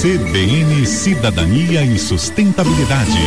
CBN 0.00 0.86
Cidadania 0.86 1.82
e 1.82 1.98
Sustentabilidade. 1.98 3.18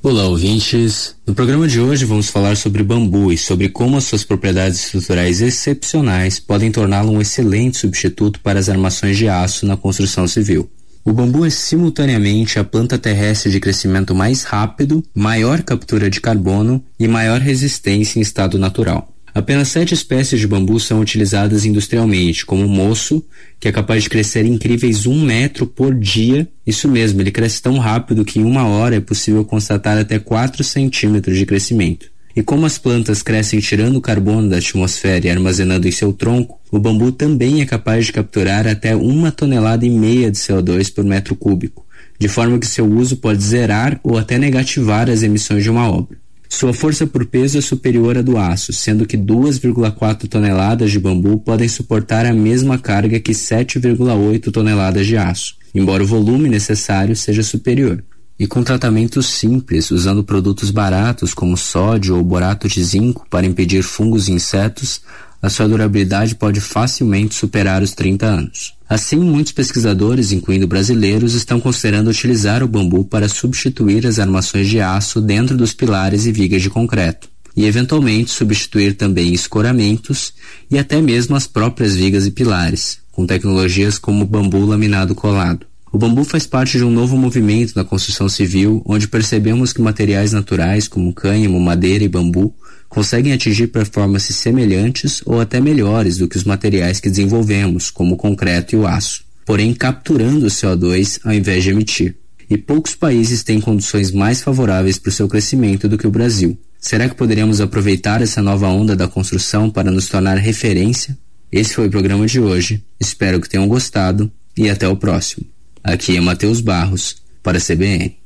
Olá, 0.00 0.28
ouvintes. 0.28 1.16
No 1.26 1.34
programa 1.34 1.66
de 1.66 1.80
hoje 1.80 2.04
vamos 2.04 2.30
falar 2.30 2.56
sobre 2.56 2.84
bambu 2.84 3.32
e 3.32 3.36
sobre 3.36 3.68
como 3.68 3.96
as 3.96 4.04
suas 4.04 4.22
propriedades 4.22 4.84
estruturais 4.84 5.40
excepcionais 5.40 6.38
podem 6.38 6.70
torná-lo 6.70 7.10
um 7.10 7.20
excelente 7.20 7.78
substituto 7.78 8.38
para 8.38 8.60
as 8.60 8.68
armações 8.68 9.18
de 9.18 9.28
aço 9.28 9.66
na 9.66 9.76
construção 9.76 10.28
civil. 10.28 10.70
O 11.04 11.12
bambu 11.12 11.44
é 11.44 11.50
simultaneamente 11.50 12.60
a 12.60 12.64
planta 12.64 12.96
terrestre 12.96 13.50
de 13.50 13.58
crescimento 13.58 14.14
mais 14.14 14.44
rápido, 14.44 15.02
maior 15.12 15.64
captura 15.64 16.08
de 16.08 16.20
carbono 16.20 16.80
e 16.96 17.08
maior 17.08 17.40
resistência 17.40 18.20
em 18.20 18.22
estado 18.22 18.56
natural. 18.56 19.15
Apenas 19.36 19.68
sete 19.68 19.92
espécies 19.92 20.40
de 20.40 20.48
bambu 20.48 20.80
são 20.80 20.98
utilizadas 20.98 21.66
industrialmente, 21.66 22.46
como 22.46 22.64
o 22.64 22.68
moço, 22.70 23.22
que 23.60 23.68
é 23.68 23.70
capaz 23.70 24.02
de 24.02 24.08
crescer 24.08 24.46
incríveis 24.46 25.04
um 25.04 25.22
metro 25.22 25.66
por 25.66 25.94
dia. 25.94 26.48
Isso 26.66 26.88
mesmo, 26.88 27.20
ele 27.20 27.30
cresce 27.30 27.60
tão 27.60 27.76
rápido 27.76 28.24
que 28.24 28.38
em 28.38 28.44
uma 28.44 28.66
hora 28.66 28.96
é 28.96 29.00
possível 29.00 29.44
constatar 29.44 29.98
até 29.98 30.18
4 30.18 30.64
centímetros 30.64 31.36
de 31.36 31.44
crescimento. 31.44 32.06
E 32.34 32.42
como 32.42 32.64
as 32.64 32.78
plantas 32.78 33.20
crescem 33.20 33.60
tirando 33.60 33.96
o 33.96 34.00
carbono 34.00 34.48
da 34.48 34.56
atmosfera 34.56 35.26
e 35.26 35.28
armazenando 35.28 35.86
em 35.86 35.92
seu 35.92 36.14
tronco, 36.14 36.58
o 36.70 36.78
bambu 36.78 37.12
também 37.12 37.60
é 37.60 37.66
capaz 37.66 38.06
de 38.06 38.14
capturar 38.14 38.66
até 38.66 38.96
uma 38.96 39.30
tonelada 39.30 39.84
e 39.84 39.90
meia 39.90 40.30
de 40.30 40.38
CO2 40.38 40.90
por 40.90 41.04
metro 41.04 41.36
cúbico, 41.36 41.84
de 42.18 42.26
forma 42.26 42.58
que 42.58 42.66
seu 42.66 42.90
uso 42.90 43.18
pode 43.18 43.44
zerar 43.44 44.00
ou 44.02 44.16
até 44.16 44.38
negativar 44.38 45.10
as 45.10 45.22
emissões 45.22 45.62
de 45.62 45.68
uma 45.68 45.86
obra. 45.90 46.16
Sua 46.48 46.72
força 46.72 47.06
por 47.06 47.26
peso 47.26 47.58
é 47.58 47.60
superior 47.60 48.16
à 48.16 48.22
do 48.22 48.38
aço, 48.38 48.72
sendo 48.72 49.06
que 49.06 49.16
2,4 49.16 50.28
toneladas 50.28 50.90
de 50.90 50.98
bambu 50.98 51.38
podem 51.38 51.68
suportar 51.68 52.24
a 52.24 52.32
mesma 52.32 52.78
carga 52.78 53.20
que 53.20 53.32
7,8 53.32 54.50
toneladas 54.50 55.06
de 55.06 55.16
aço, 55.16 55.54
embora 55.74 56.02
o 56.02 56.06
volume 56.06 56.48
necessário 56.48 57.16
seja 57.16 57.42
superior. 57.42 58.02
E 58.38 58.46
com 58.46 58.62
tratamentos 58.62 59.26
simples, 59.26 59.90
usando 59.90 60.22
produtos 60.22 60.70
baratos 60.70 61.32
como 61.32 61.56
sódio 61.56 62.16
ou 62.16 62.22
borato 62.22 62.68
de 62.68 62.84
zinco 62.84 63.26
para 63.30 63.46
impedir 63.46 63.82
fungos 63.82 64.28
e 64.28 64.32
insetos, 64.32 65.00
a 65.46 65.48
sua 65.48 65.68
durabilidade 65.68 66.34
pode 66.34 66.60
facilmente 66.60 67.36
superar 67.36 67.80
os 67.80 67.92
30 67.92 68.26
anos. 68.26 68.74
Assim, 68.88 69.14
muitos 69.14 69.52
pesquisadores, 69.52 70.32
incluindo 70.32 70.66
brasileiros, 70.66 71.34
estão 71.34 71.60
considerando 71.60 72.10
utilizar 72.10 72.64
o 72.64 72.68
bambu 72.68 73.04
para 73.04 73.28
substituir 73.28 74.08
as 74.08 74.18
armações 74.18 74.68
de 74.68 74.80
aço 74.80 75.20
dentro 75.20 75.56
dos 75.56 75.72
pilares 75.72 76.26
e 76.26 76.32
vigas 76.32 76.62
de 76.62 76.68
concreto, 76.68 77.28
e 77.56 77.64
eventualmente 77.64 78.32
substituir 78.32 78.94
também 78.94 79.32
escoramentos 79.32 80.32
e 80.68 80.80
até 80.80 81.00
mesmo 81.00 81.36
as 81.36 81.46
próprias 81.46 81.94
vigas 81.94 82.26
e 82.26 82.32
pilares, 82.32 82.98
com 83.12 83.24
tecnologias 83.24 83.98
como 83.98 84.26
bambu 84.26 84.66
laminado 84.66 85.14
colado. 85.14 85.64
O 85.96 85.98
bambu 85.98 86.24
faz 86.24 86.46
parte 86.46 86.76
de 86.76 86.84
um 86.84 86.90
novo 86.90 87.16
movimento 87.16 87.72
na 87.74 87.82
construção 87.82 88.28
civil, 88.28 88.82
onde 88.84 89.08
percebemos 89.08 89.72
que 89.72 89.80
materiais 89.80 90.30
naturais 90.30 90.86
como 90.86 91.10
cânhamo, 91.10 91.58
madeira 91.58 92.04
e 92.04 92.08
bambu 92.08 92.54
conseguem 92.86 93.32
atingir 93.32 93.68
performances 93.68 94.36
semelhantes 94.36 95.22
ou 95.24 95.40
até 95.40 95.58
melhores 95.58 96.18
do 96.18 96.28
que 96.28 96.36
os 96.36 96.44
materiais 96.44 97.00
que 97.00 97.08
desenvolvemos, 97.08 97.90
como 97.90 98.14
o 98.14 98.16
concreto 98.18 98.74
e 98.74 98.78
o 98.78 98.86
aço, 98.86 99.24
porém 99.46 99.72
capturando 99.72 100.44
o 100.44 100.50
CO2 100.50 101.18
ao 101.24 101.32
invés 101.32 101.64
de 101.64 101.70
emitir. 101.70 102.14
E 102.50 102.58
poucos 102.58 102.94
países 102.94 103.42
têm 103.42 103.58
condições 103.58 104.10
mais 104.10 104.42
favoráveis 104.42 104.98
para 104.98 105.08
o 105.08 105.14
seu 105.14 105.26
crescimento 105.26 105.88
do 105.88 105.96
que 105.96 106.06
o 106.06 106.10
Brasil. 106.10 106.58
Será 106.78 107.08
que 107.08 107.14
poderíamos 107.14 107.58
aproveitar 107.58 108.20
essa 108.20 108.42
nova 108.42 108.68
onda 108.68 108.94
da 108.94 109.08
construção 109.08 109.70
para 109.70 109.90
nos 109.90 110.08
tornar 110.08 110.36
referência? 110.36 111.16
Esse 111.50 111.72
foi 111.72 111.86
o 111.86 111.90
programa 111.90 112.26
de 112.26 112.38
hoje. 112.38 112.84
Espero 113.00 113.40
que 113.40 113.48
tenham 113.48 113.66
gostado 113.66 114.30
e 114.54 114.68
até 114.68 114.86
o 114.86 114.94
próximo. 114.94 115.55
Aqui 115.86 116.16
é 116.16 116.20
Matheus 116.20 116.60
Barros 116.60 117.22
para 117.44 117.58
a 117.58 117.60
CBN. 117.60 118.18